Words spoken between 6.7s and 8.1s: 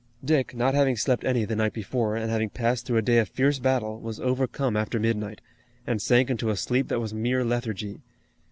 that was mere lethargy.